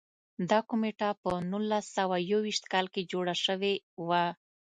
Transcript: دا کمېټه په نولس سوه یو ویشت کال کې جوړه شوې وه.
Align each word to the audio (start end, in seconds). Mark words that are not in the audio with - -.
دا 0.49 0.59
کمېټه 0.69 1.09
په 1.21 1.31
نولس 1.51 1.85
سوه 1.97 2.15
یو 2.31 2.39
ویشت 2.45 2.65
کال 2.73 2.85
کې 2.93 3.01
جوړه 3.11 3.35
شوې 3.45 3.73
وه. 4.07 4.25